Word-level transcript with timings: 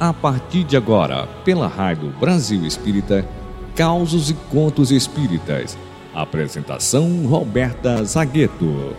A 0.00 0.14
partir 0.14 0.64
de 0.64 0.78
agora, 0.78 1.26
pela 1.44 1.66
Rádio 1.68 2.08
Brasil 2.18 2.64
Espírita, 2.64 3.22
Causos 3.76 4.30
e 4.30 4.34
Contos 4.50 4.90
Espíritas. 4.90 5.76
Apresentação 6.14 7.26
Roberta 7.26 8.02
Zagueto. 8.02 8.96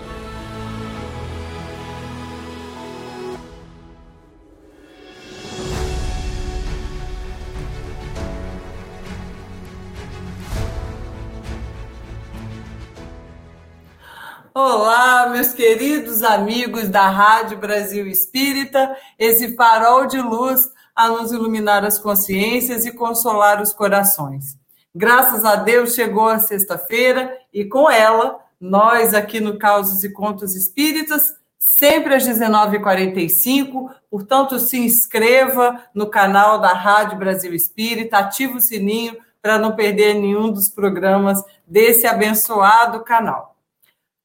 Olá, 14.53 15.29
meus 15.31 15.51
queridos 15.51 16.21
amigos 16.21 16.89
da 16.89 17.09
Rádio 17.09 17.57
Brasil 17.57 18.05
Espírita, 18.05 18.95
esse 19.17 19.55
farol 19.55 20.05
de 20.05 20.21
luz 20.21 20.69
a 21.01 21.09
nos 21.09 21.31
iluminar 21.31 21.83
as 21.83 21.97
consciências 21.97 22.85
e 22.85 22.91
consolar 22.91 23.59
os 23.59 23.73
corações. 23.73 24.55
Graças 24.93 25.43
a 25.43 25.55
Deus 25.55 25.95
chegou 25.95 26.27
a 26.29 26.37
sexta-feira 26.37 27.35
e 27.51 27.65
com 27.65 27.89
ela, 27.89 28.39
nós 28.59 29.15
aqui 29.15 29.39
no 29.39 29.57
Causos 29.57 30.03
e 30.03 30.13
Contos 30.13 30.55
Espíritas, 30.55 31.33
sempre 31.57 32.13
às 32.13 32.23
19h45. 32.23 33.89
Portanto, 34.11 34.59
se 34.59 34.77
inscreva 34.77 35.83
no 35.91 36.07
canal 36.07 36.59
da 36.59 36.71
Rádio 36.71 37.17
Brasil 37.17 37.51
Espírita, 37.55 38.19
ative 38.19 38.57
o 38.57 38.61
sininho 38.61 39.17
para 39.41 39.57
não 39.57 39.75
perder 39.75 40.13
nenhum 40.13 40.51
dos 40.51 40.69
programas 40.69 41.41
desse 41.65 42.05
abençoado 42.05 43.03
canal. 43.03 43.55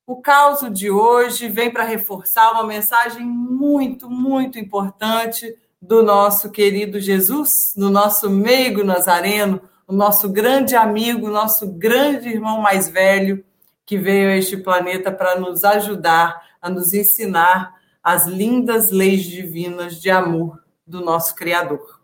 O 0.07 0.21
caos 0.21 0.61
de 0.75 0.91
hoje 0.91 1.49
vem 1.49 1.71
para 1.71 1.85
reforçar 1.85 2.53
uma 2.53 2.65
mensagem 2.65 3.25
muito, 3.25 4.11
muito 4.11 4.59
importante 4.59 5.57
do 5.81 6.03
nosso 6.03 6.51
querido 6.51 7.01
Jesus, 7.01 7.73
do 7.77 7.91
nosso 7.91 8.31
meigo 8.31 8.83
nazareno, 8.83 9.61
o 9.87 9.93
nosso 9.93 10.29
grande 10.29 10.75
amigo, 10.75 11.29
nosso 11.29 11.73
grande 11.73 12.29
irmão 12.29 12.61
mais 12.61 12.89
velho, 12.89 13.45
que 13.85 13.97
veio 13.97 14.31
a 14.31 14.37
este 14.37 14.57
planeta 14.57 15.13
para 15.13 15.39
nos 15.39 15.63
ajudar, 15.65 16.43
a 16.61 16.69
nos 16.69 16.93
ensinar 16.93 17.75
as 18.03 18.27
lindas 18.27 18.91
leis 18.91 19.23
divinas 19.25 20.01
de 20.01 20.11
amor 20.11 20.63
do 20.87 21.01
nosso 21.01 21.35
Criador. 21.35 22.01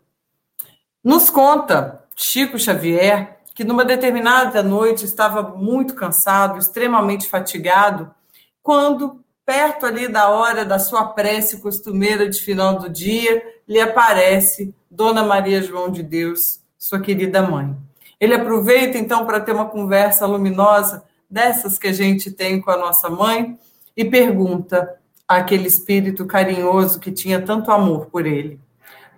Nos 1.03 1.29
conta 1.29 2.05
Chico 2.15 2.57
Xavier 2.57 3.33
que 3.53 3.63
numa 3.63 3.85
determinada 3.85 4.63
noite 4.63 5.05
estava 5.05 5.43
muito 5.43 5.93
cansado, 5.93 6.57
extremamente 6.57 7.27
fatigado, 7.27 8.13
quando 8.61 9.22
perto 9.45 9.85
ali 9.85 10.07
da 10.07 10.29
hora 10.29 10.65
da 10.65 10.79
sua 10.79 11.05
prece 11.07 11.59
costumeira 11.61 12.29
de 12.29 12.39
final 12.39 12.77
do 12.77 12.89
dia, 12.89 13.43
lhe 13.67 13.79
aparece 13.79 14.73
Dona 14.89 15.23
Maria 15.23 15.61
João 15.61 15.89
de 15.89 16.03
Deus, 16.03 16.61
sua 16.77 16.99
querida 16.99 17.41
mãe. 17.41 17.75
Ele 18.19 18.33
aproveita 18.33 18.97
então 18.97 19.25
para 19.25 19.39
ter 19.39 19.51
uma 19.51 19.65
conversa 19.65 20.25
luminosa, 20.25 21.03
dessas 21.29 21.79
que 21.79 21.87
a 21.87 21.91
gente 21.93 22.31
tem 22.31 22.61
com 22.61 22.69
a 22.69 22.77
nossa 22.77 23.09
mãe, 23.09 23.57
e 23.97 24.05
pergunta 24.05 24.97
àquele 25.27 25.67
espírito 25.67 26.25
carinhoso 26.25 26.99
que 26.99 27.11
tinha 27.11 27.41
tanto 27.41 27.71
amor 27.71 28.05
por 28.07 28.25
ele: 28.25 28.59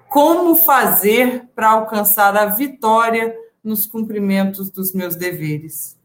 Como 0.07 0.55
fazer 0.55 1.45
para 1.53 1.71
alcançar 1.71 2.35
a 2.35 2.45
vitória 2.45 3.35
nos 3.63 3.85
cumprimentos 3.85 4.69
dos 4.69 4.93
meus 4.93 5.15
deveres? 5.15 5.97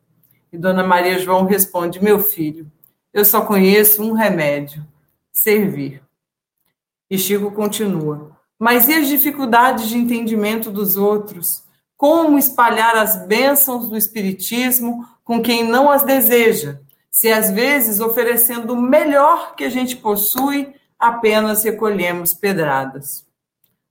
E 0.53 0.59
Dona 0.59 0.83
Maria 0.83 1.19
João 1.19 1.45
responde: 1.45 2.03
Meu 2.03 2.19
filho, 2.19 2.71
eu 3.13 3.25
só 3.25 3.43
conheço 3.43 4.03
um 4.03 4.13
remédio: 4.13 4.87
servir. 5.33 6.03
E 7.11 7.19
Chico 7.19 7.51
continua: 7.51 8.37
Mas 8.59 8.89
e 8.89 8.95
as 8.95 9.09
dificuldades 9.09 9.89
de 9.89 9.97
entendimento 9.97 10.71
dos 10.71 10.97
outros? 10.97 11.65
Como 11.97 12.39
espalhar 12.39 12.97
as 12.97 13.27
bênçãos 13.27 13.89
do 13.89 13.97
Espiritismo 13.97 15.07
com 15.23 15.43
quem 15.43 15.65
não 15.65 15.91
as 15.91 16.03
deseja, 16.03 16.81
se 17.11 17.31
às 17.31 17.51
vezes 17.51 18.01
oferecendo 18.01 18.73
o 18.73 18.81
melhor 18.81 19.55
que 19.55 19.65
a 19.65 19.69
gente 19.69 19.97
possui, 19.97 20.75
apenas 20.99 21.63
recolhemos 21.63 22.33
pedradas? 22.33 23.27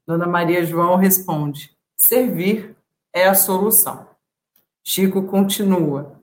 Dona 0.08 0.26
Maria 0.26 0.66
João 0.66 0.96
responde: 0.96 1.72
servir 1.96 2.76
é 3.14 3.28
a 3.28 3.36
solução. 3.36 4.08
Chico 4.84 5.24
continua: 5.24 6.20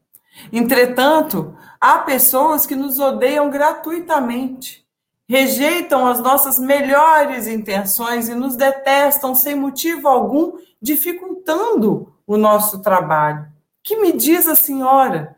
Entretanto, 0.52 1.56
há 1.80 1.98
pessoas 1.98 2.66
que 2.66 2.74
nos 2.74 2.98
odeiam 2.98 3.50
gratuitamente, 3.50 4.86
rejeitam 5.28 6.06
as 6.06 6.20
nossas 6.20 6.58
melhores 6.58 7.46
intenções 7.46 8.28
e 8.28 8.34
nos 8.34 8.56
detestam 8.56 9.34
sem 9.34 9.54
motivo 9.54 10.08
algum, 10.08 10.58
dificultando 10.80 12.14
o 12.26 12.36
nosso 12.36 12.80
trabalho. 12.80 13.46
Que 13.82 13.96
me 13.96 14.12
diz 14.12 14.46
a 14.48 14.54
senhora? 14.54 15.36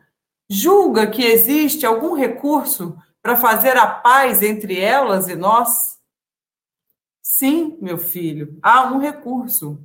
Julga 0.49 1.07
que 1.07 1.23
existe 1.23 1.85
algum 1.85 2.15
recurso 2.15 2.97
para 3.21 3.37
fazer 3.37 3.77
a 3.77 3.85
paz 3.85 4.41
entre 4.41 4.79
elas 4.79 5.27
e 5.27 5.35
nós? 5.35 5.99
Sim, 7.21 7.77
meu 7.79 7.97
filho, 7.97 8.57
há 8.61 8.91
um 8.91 8.97
recurso: 8.97 9.79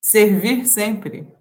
servir 0.00 0.66
sempre. 0.66 1.33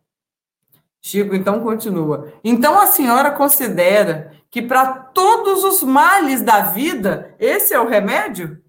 Chico 1.06 1.36
então 1.36 1.60
continua. 1.60 2.32
Então 2.44 2.80
a 2.80 2.88
senhora 2.88 3.32
considera 3.32 4.32
que 4.50 4.62
para 4.62 4.94
todos 4.94 5.64
os 5.66 5.84
males 5.84 6.42
da 6.42 6.62
vida, 6.62 7.36
esse 7.38 7.74
é 7.74 7.80
o 7.80 7.88
remédio? 7.88 8.64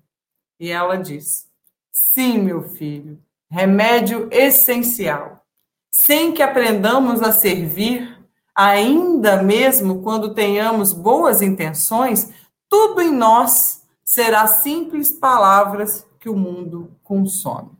E 0.58 0.68
ela 0.68 0.96
diz: 0.96 1.46
Sim, 1.92 2.38
meu 2.38 2.62
filho, 2.62 3.22
remédio 3.48 4.28
essencial. 4.32 5.44
Sem 5.92 6.32
que 6.32 6.42
aprendamos 6.42 7.22
a 7.22 7.30
servir, 7.30 8.18
ainda 8.52 9.40
mesmo 9.40 10.02
quando 10.02 10.34
tenhamos 10.34 10.92
boas 10.92 11.40
intenções, 11.40 12.32
tudo 12.68 13.00
em 13.00 13.12
nós 13.12 13.84
será 14.02 14.48
simples 14.48 15.12
palavras 15.12 16.04
que 16.18 16.28
o 16.28 16.36
mundo 16.36 16.90
consome. 17.04 17.70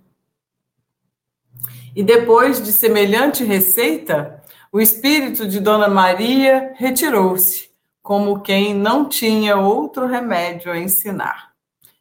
E 1.97 2.05
depois 2.05 2.63
de 2.63 2.73
semelhante 2.73 3.43
receita, 3.43 4.44
o 4.75 4.81
espírito 4.81 5.47
de 5.47 5.61
Dona 5.61 5.87
Maria 5.87 6.73
retirou-se, 6.75 7.71
como 8.03 8.41
quem 8.41 8.75
não 8.75 9.09
tinha 9.09 9.57
outro 9.57 10.05
remédio 10.05 10.73
a 10.73 10.77
ensinar. 10.77 11.53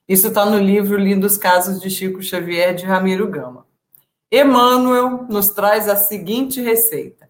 Isso 0.09 0.29
está 0.29 0.43
no 0.43 0.57
livro 0.57 0.97
Lindos 0.97 1.37
Casos 1.37 1.79
de 1.79 1.87
Chico 1.91 2.23
Xavier, 2.23 2.73
de 2.73 2.83
Ramiro 2.83 3.27
Gama. 3.27 3.67
Emmanuel 4.31 5.27
nos 5.29 5.49
traz 5.49 5.87
a 5.87 5.95
seguinte 5.95 6.61
receita: 6.61 7.29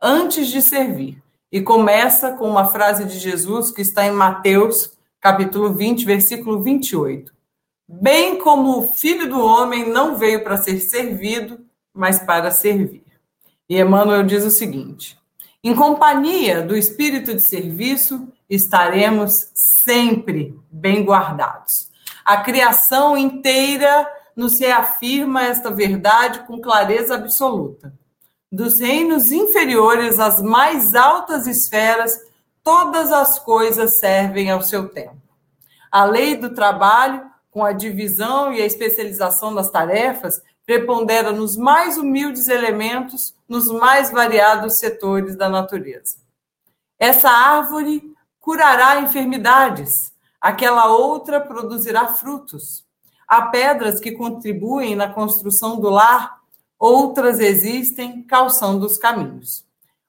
antes 0.00 0.46
de 0.46 0.62
servir, 0.62 1.20
e 1.50 1.60
começa 1.60 2.30
com 2.30 2.48
uma 2.48 2.66
frase 2.66 3.04
de 3.04 3.18
Jesus 3.18 3.72
que 3.72 3.82
está 3.82 4.06
em 4.06 4.12
Mateus, 4.12 4.96
capítulo 5.20 5.74
20, 5.74 6.04
versículo 6.04 6.62
28. 6.62 7.34
Bem 7.88 8.38
como 8.38 8.78
o 8.78 8.92
filho 8.92 9.28
do 9.28 9.44
homem 9.44 9.90
não 9.90 10.16
veio 10.16 10.44
para 10.44 10.56
ser 10.56 10.78
servido, 10.78 11.66
mas 11.92 12.20
para 12.20 12.52
servir. 12.52 13.03
E 13.74 13.80
Emmanuel 13.80 14.22
diz 14.22 14.44
o 14.44 14.52
seguinte: 14.52 15.18
em 15.62 15.74
companhia 15.74 16.62
do 16.62 16.76
espírito 16.76 17.34
de 17.34 17.40
serviço, 17.40 18.28
estaremos 18.48 19.50
sempre 19.52 20.56
bem 20.70 21.04
guardados. 21.04 21.90
A 22.24 22.36
criação 22.36 23.18
inteira 23.18 24.08
nos 24.36 24.60
reafirma 24.60 25.42
esta 25.42 25.72
verdade 25.72 26.46
com 26.46 26.60
clareza 26.60 27.16
absoluta. 27.16 27.92
Dos 28.50 28.78
reinos 28.78 29.32
inferiores 29.32 30.20
às 30.20 30.40
mais 30.40 30.94
altas 30.94 31.48
esferas, 31.48 32.16
todas 32.62 33.10
as 33.10 33.40
coisas 33.40 33.98
servem 33.98 34.52
ao 34.52 34.62
seu 34.62 34.88
tempo. 34.88 35.20
A 35.90 36.04
lei 36.04 36.36
do 36.36 36.54
trabalho, 36.54 37.28
com 37.50 37.64
a 37.64 37.72
divisão 37.72 38.52
e 38.52 38.62
a 38.62 38.66
especialização 38.66 39.52
das 39.52 39.68
tarefas, 39.68 40.40
prepondera 40.66 41.32
nos 41.32 41.56
mais 41.56 41.98
humildes 41.98 42.48
elementos, 42.48 43.34
nos 43.48 43.70
mais 43.70 44.10
variados 44.10 44.78
setores 44.78 45.36
da 45.36 45.48
natureza. 45.48 46.16
Essa 46.98 47.28
árvore 47.28 48.14
curará 48.40 49.00
enfermidades, 49.00 50.12
aquela 50.40 50.86
outra 50.86 51.40
produzirá 51.40 52.08
frutos. 52.08 52.84
Há 53.26 53.42
pedras 53.42 54.00
que 54.00 54.12
contribuem 54.12 54.94
na 54.94 55.08
construção 55.08 55.80
do 55.80 55.90
lar, 55.90 56.40
outras 56.78 57.40
existem 57.40 58.22
calçando 58.22 58.86
os 58.86 58.98
caminhos. 58.98 59.64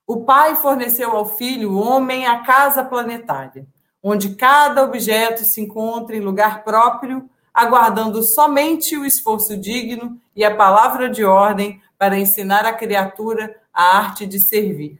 O 0.08 0.24
pai 0.24 0.56
forneceu 0.56 1.12
ao 1.12 1.26
filho, 1.26 1.72
o 1.72 1.80
homem, 1.80 2.28
a 2.28 2.44
casa 2.44 2.84
planetária, 2.84 3.66
onde 4.04 4.36
cada 4.36 4.84
objeto 4.84 5.44
se 5.44 5.62
encontra 5.62 6.16
em 6.16 6.20
lugar 6.20 6.64
próprio 6.64 7.28
aguardando 7.56 8.22
somente 8.22 8.98
o 8.98 9.06
esforço 9.06 9.56
digno 9.56 10.20
e 10.36 10.44
a 10.44 10.54
palavra 10.54 11.10
de 11.10 11.24
ordem 11.24 11.82
para 11.98 12.20
ensinar 12.20 12.66
a 12.66 12.74
criatura 12.74 13.56
a 13.74 13.98
arte 13.98 14.26
de 14.26 14.46
servir. 14.46 15.00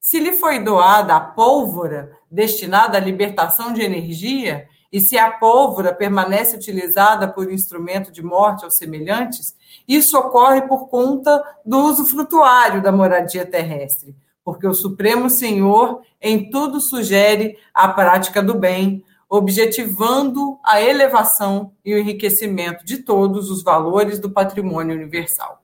Se 0.00 0.18
lhe 0.18 0.32
foi 0.32 0.58
doada 0.58 1.14
a 1.14 1.20
pólvora 1.20 2.10
destinada 2.28 2.98
à 2.98 3.00
libertação 3.00 3.72
de 3.72 3.82
energia, 3.82 4.68
E 4.92 5.00
se 5.00 5.18
a 5.18 5.30
pólvora 5.30 5.92
permanece 5.92 6.56
utilizada 6.56 7.28
por 7.28 7.52
instrumento 7.52 8.10
de 8.12 8.22
morte 8.22 8.64
aos 8.64 8.76
semelhantes, 8.76 9.54
isso 9.86 10.16
ocorre 10.18 10.62
por 10.62 10.88
conta 10.88 11.42
do 11.64 11.78
uso 11.80 12.06
frutuário 12.06 12.82
da 12.82 12.92
moradia 12.92 13.44
terrestre, 13.44 14.16
porque 14.44 14.66
o 14.66 14.74
Supremo 14.74 15.28
Senhor 15.28 16.00
em 16.20 16.48
tudo 16.50 16.80
sugere 16.80 17.58
a 17.74 17.88
prática 17.88 18.42
do 18.42 18.54
bem, 18.54 19.04
objetivando 19.28 20.58
a 20.64 20.80
elevação 20.80 21.72
e 21.84 21.94
o 21.94 21.98
enriquecimento 21.98 22.84
de 22.84 22.98
todos 22.98 23.50
os 23.50 23.62
valores 23.62 24.18
do 24.18 24.30
patrimônio 24.30 24.94
universal. 24.94 25.62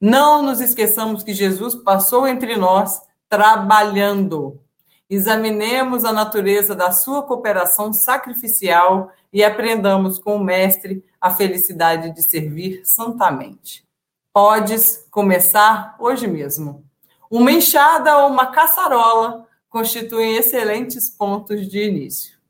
Não 0.00 0.42
nos 0.42 0.60
esqueçamos 0.60 1.22
que 1.22 1.32
Jesus 1.32 1.74
passou 1.74 2.26
entre 2.26 2.56
nós 2.56 3.00
trabalhando. 3.28 4.60
Examinemos 5.08 6.04
a 6.04 6.12
natureza 6.12 6.74
da 6.74 6.90
sua 6.90 7.22
cooperação 7.22 7.92
sacrificial 7.92 9.10
e 9.32 9.44
aprendamos 9.44 10.18
com 10.18 10.36
o 10.36 10.42
Mestre 10.42 11.04
a 11.20 11.30
felicidade 11.30 12.12
de 12.14 12.22
servir 12.22 12.82
santamente. 12.84 13.84
Podes 14.32 15.06
começar 15.10 15.94
hoje 15.98 16.26
mesmo. 16.26 16.84
Uma 17.30 17.52
enxada 17.52 18.18
ou 18.18 18.30
uma 18.30 18.46
caçarola 18.46 19.46
constituem 19.70 20.36
excelentes 20.36 21.08
pontos 21.08 21.68
de 21.68 21.82
início. 21.82 22.41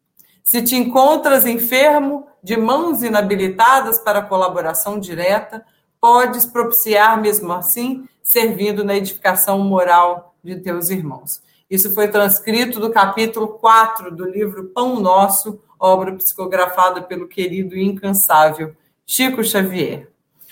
Se 0.43 0.63
te 0.63 0.77
encontras 0.77 1.47
enfermo, 1.47 2.27
de 2.43 2.57
mãos 2.57 3.03
inabilitadas 3.03 3.99
para 3.99 4.23
colaboração 4.23 4.99
direta, 4.99 5.65
podes 6.01 6.45
propiciar 6.45 7.21
mesmo 7.21 7.53
assim, 7.53 8.09
servindo 8.23 8.85
na 8.85 8.97
edificação 8.97 9.61
moral 9.61 10.35
de 10.43 10.57
teus 10.57 10.91
irmãos. 10.91 11.41
Isso 11.71 11.95
foi 11.95 12.09
transcrito 12.09 12.81
do 12.81 12.91
capítulo 12.91 13.49
4 13.49 14.15
do 14.15 14.29
livro 14.29 14.65
Pão 14.75 15.01
Nosso, 15.01 15.61
obra 15.79 16.13
psicografada 16.13 17.01
pelo 17.01 17.29
querido 17.29 17.77
e 17.77 17.85
incansável 17.85 18.75
Chico 19.07 19.43
Xavier. 19.43 20.09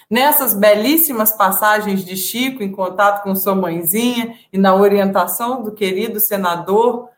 Nessas 0.08 0.54
belíssimas 0.54 1.31
passagens 1.31 2.04
de 2.04 2.16
Chico 2.16 2.62
em 2.62 2.72
contato 2.72 3.22
com 3.22 3.34
sua 3.34 3.54
mãezinha 3.54 4.37
e 4.52 4.58
na 4.58 4.75
orientação 4.75 5.62
do 5.62 5.72
querido 5.72 6.19
senador, 6.19 7.08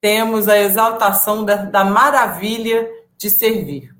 temos 0.00 0.48
a 0.48 0.58
exaltação 0.58 1.44
da, 1.44 1.56
da 1.56 1.84
maravilha 1.84 2.88
de 3.16 3.28
servir. 3.28 3.94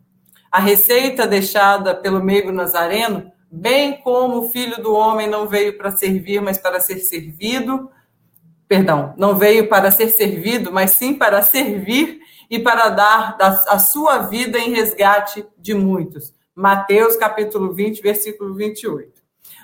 A 0.50 0.58
receita 0.58 1.26
deixada 1.26 1.94
pelo 1.94 2.22
meigo 2.22 2.50
Nazareno, 2.50 3.30
bem 3.50 4.00
como 4.00 4.38
o 4.38 4.50
filho 4.50 4.82
do 4.82 4.94
homem 4.94 5.28
não 5.28 5.46
veio 5.46 5.76
para 5.76 5.90
servir, 5.90 6.40
mas 6.40 6.58
para 6.58 6.80
ser 6.80 6.98
servido, 6.98 7.90
perdão, 8.66 9.14
não 9.16 9.36
veio 9.36 9.68
para 9.68 9.90
ser 9.90 10.08
servido, 10.08 10.72
mas 10.72 10.92
sim 10.92 11.14
para 11.14 11.42
servir 11.42 12.20
e 12.48 12.58
para 12.58 12.88
dar 12.88 13.36
a 13.68 13.78
sua 13.78 14.18
vida 14.18 14.58
em 14.58 14.72
resgate 14.72 15.46
de 15.56 15.74
muitos. 15.74 16.34
Mateus 16.54 17.16
capítulo 17.16 17.72
20, 17.72 18.02
versículo 18.02 18.54
28. 18.54 19.09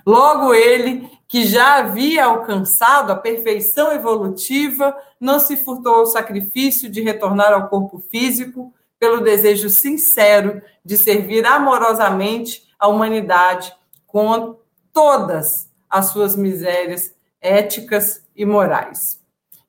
Logo 0.06 0.55
ele, 0.55 1.11
que 1.26 1.44
já 1.44 1.79
havia 1.79 2.26
alcançado 2.26 3.11
a 3.11 3.17
perfeição 3.17 3.93
evolutiva, 3.93 4.97
não 5.20 5.41
se 5.41 5.56
furtou 5.56 5.97
ao 5.97 6.06
sacrifício 6.06 6.88
de 6.88 7.03
retornar 7.03 7.53
ao 7.53 7.69
corpo 7.69 7.99
físico 7.99 8.73
pelo 9.00 9.20
desejo 9.20 9.69
sincero 9.69 10.62
de 10.85 10.97
servir 10.97 11.44
amorosamente 11.44 12.62
a 12.79 12.87
humanidade 12.87 13.75
com 14.06 14.56
todas 14.93 15.69
as 15.91 16.06
suas 16.06 16.37
misérias 16.37 17.12
éticas 17.41 18.25
e 18.35 18.44
morais. 18.44 19.20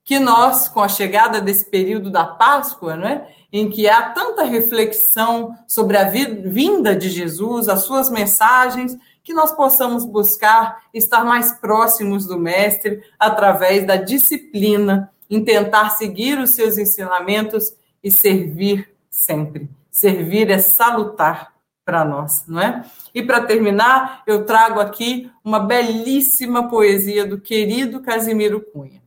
Que 0.04 0.18
nós, 0.18 0.68
com 0.68 0.80
a 0.80 0.88
chegada 0.88 1.40
desse 1.40 1.66
período 1.66 2.10
da 2.10 2.24
Páscoa, 2.24 2.96
né, 2.96 3.26
em 3.52 3.68
que 3.68 3.88
há 3.88 4.10
tanta 4.10 4.44
reflexão 4.44 5.54
sobre 5.66 5.96
a 5.96 6.04
vinda 6.04 6.94
de 6.94 7.10
Jesus, 7.10 7.68
as 7.68 7.80
suas 7.80 8.08
mensagens, 8.08 8.96
que 9.28 9.34
nós 9.34 9.52
possamos 9.52 10.06
buscar 10.06 10.84
estar 10.94 11.22
mais 11.22 11.52
próximos 11.52 12.24
do 12.24 12.38
Mestre 12.38 13.02
através 13.18 13.86
da 13.86 13.96
disciplina, 13.96 15.12
em 15.28 15.44
tentar 15.44 15.90
seguir 15.90 16.38
os 16.38 16.52
seus 16.52 16.78
ensinamentos 16.78 17.74
e 18.02 18.10
servir 18.10 18.90
sempre. 19.10 19.68
Servir 19.90 20.50
é 20.50 20.58
salutar 20.58 21.52
para 21.84 22.06
nós, 22.06 22.46
não 22.48 22.58
é? 22.58 22.82
E 23.14 23.22
para 23.22 23.42
terminar, 23.42 24.22
eu 24.26 24.46
trago 24.46 24.80
aqui 24.80 25.30
uma 25.44 25.60
belíssima 25.60 26.66
poesia 26.70 27.26
do 27.26 27.38
querido 27.38 28.00
Casimiro 28.00 28.62
Cunha. 28.72 29.02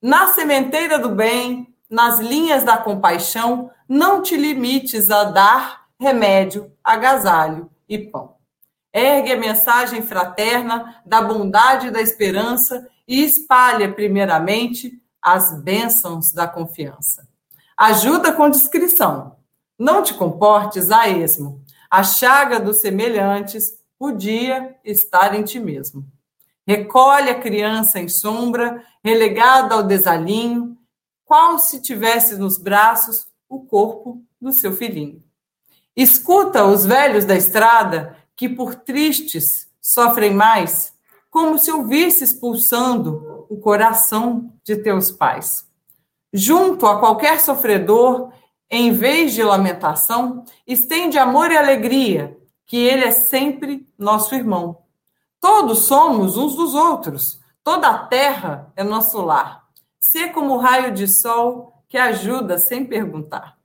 Na 0.00 0.28
sementeira 0.28 1.00
do 1.00 1.08
bem, 1.08 1.74
nas 1.90 2.20
linhas 2.20 2.62
da 2.62 2.76
compaixão, 2.76 3.72
não 3.88 4.22
te 4.22 4.36
limites 4.36 5.10
a 5.10 5.24
dar 5.24 5.86
remédio, 5.98 6.70
agasalho 6.84 7.68
e 7.88 7.98
pão. 7.98 8.33
Ergue 8.94 9.32
a 9.32 9.36
mensagem 9.36 10.02
fraterna 10.02 11.02
da 11.04 11.20
bondade 11.20 11.88
e 11.88 11.90
da 11.90 12.00
esperança 12.00 12.88
e 13.08 13.24
espalha, 13.24 13.92
primeiramente, 13.92 15.02
as 15.20 15.60
bênçãos 15.60 16.32
da 16.32 16.46
confiança. 16.46 17.26
Ajuda 17.76 18.32
com 18.32 18.48
discrição. 18.48 19.36
Não 19.76 20.00
te 20.00 20.14
comportes 20.14 20.92
a 20.92 21.08
esmo. 21.08 21.60
A 21.90 22.04
chaga 22.04 22.60
dos 22.60 22.80
semelhantes 22.80 23.80
podia 23.98 24.76
estar 24.84 25.34
em 25.34 25.42
ti 25.42 25.58
mesmo. 25.58 26.06
Recolhe 26.64 27.30
a 27.30 27.40
criança 27.40 27.98
em 27.98 28.08
sombra, 28.08 28.82
relegada 29.02 29.74
ao 29.74 29.82
desalinho, 29.82 30.78
qual 31.24 31.58
se 31.58 31.82
tivesse 31.82 32.36
nos 32.36 32.58
braços 32.58 33.26
o 33.48 33.60
corpo 33.60 34.22
do 34.40 34.52
seu 34.52 34.72
filhinho. 34.72 35.22
Escuta 35.96 36.64
os 36.64 36.84
velhos 36.84 37.24
da 37.24 37.36
estrada, 37.36 38.16
que 38.36 38.48
por 38.48 38.74
tristes 38.74 39.68
sofrem 39.80 40.34
mais, 40.34 40.94
como 41.30 41.58
se 41.58 41.70
ouvisses 41.70 42.32
pulsando 42.32 43.46
o 43.48 43.56
coração 43.58 44.52
de 44.62 44.76
teus 44.76 45.10
pais. 45.10 45.66
Junto 46.32 46.86
a 46.86 46.98
qualquer 46.98 47.40
sofredor, 47.40 48.32
em 48.70 48.92
vez 48.92 49.32
de 49.34 49.42
lamentação, 49.42 50.44
estende 50.66 51.18
amor 51.18 51.50
e 51.50 51.56
alegria, 51.56 52.36
que 52.66 52.76
ele 52.76 53.04
é 53.04 53.10
sempre 53.10 53.88
nosso 53.98 54.34
irmão. 54.34 54.78
Todos 55.40 55.86
somos 55.86 56.36
uns 56.36 56.56
dos 56.56 56.74
outros, 56.74 57.40
toda 57.62 57.88
a 57.88 57.98
terra 58.06 58.72
é 58.74 58.82
nosso 58.82 59.20
lar. 59.20 59.64
Ser 60.00 60.32
como 60.32 60.54
o 60.54 60.58
raio 60.58 60.92
de 60.92 61.06
sol 61.06 61.84
que 61.88 61.98
ajuda 61.98 62.58
sem 62.58 62.84
perguntar. 62.84 63.56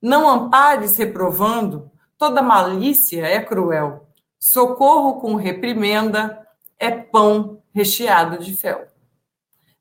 Não 0.00 0.28
ampares 0.28 0.96
reprovando, 0.96 1.90
toda 2.18 2.42
malícia 2.42 3.24
é 3.24 3.40
cruel. 3.40 4.08
Socorro 4.38 5.20
com 5.20 5.36
reprimenda 5.36 6.46
é 6.78 6.90
pão 6.90 7.62
recheado 7.72 8.38
de 8.38 8.56
fel. 8.56 8.88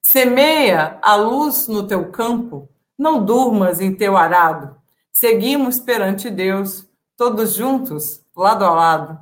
Semeia 0.01 0.99
a 1.01 1.15
luz 1.15 1.67
no 1.67 1.85
teu 1.85 2.09
campo, 2.11 2.69
não 2.97 3.23
durmas 3.23 3.81
em 3.81 3.93
teu 3.93 4.15
arado. 4.15 4.77
Seguimos 5.11 5.79
perante 5.79 6.29
Deus, 6.29 6.87
todos 7.17 7.53
juntos, 7.53 8.23
lado 8.35 8.63
a 8.63 8.71
lado. 8.71 9.19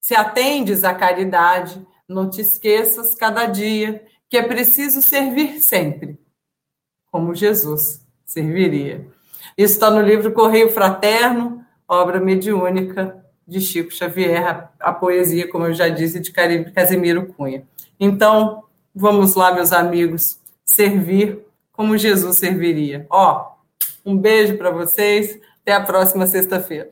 Se 0.00 0.14
atendes 0.14 0.84
à 0.84 0.94
caridade, 0.94 1.84
não 2.08 2.28
te 2.28 2.40
esqueças 2.40 3.14
cada 3.14 3.46
dia 3.46 4.04
que 4.28 4.36
é 4.36 4.42
preciso 4.42 5.02
servir 5.02 5.60
sempre, 5.60 6.18
como 7.10 7.34
Jesus 7.34 8.06
serviria. 8.24 9.06
Isso 9.58 9.74
está 9.74 9.90
no 9.90 10.00
livro 10.00 10.32
Correio 10.32 10.70
Fraterno, 10.72 11.59
obra 11.90 12.20
mediúnica 12.20 13.16
de 13.46 13.60
Chico 13.60 13.92
Xavier, 13.92 14.68
a 14.78 14.92
poesia, 14.92 15.50
como 15.50 15.66
eu 15.66 15.74
já 15.74 15.88
disse, 15.88 16.20
de 16.20 16.32
Casimiro 16.72 17.26
Cunha. 17.26 17.64
Então, 17.98 18.62
vamos 18.94 19.34
lá, 19.34 19.52
meus 19.52 19.72
amigos, 19.72 20.38
servir 20.64 21.40
como 21.72 21.98
Jesus 21.98 22.38
serviria. 22.38 23.06
Ó, 23.10 23.54
um 24.06 24.16
beijo 24.16 24.56
para 24.56 24.70
vocês, 24.70 25.40
até 25.62 25.72
a 25.72 25.80
próxima 25.80 26.28
sexta-feira. 26.28 26.90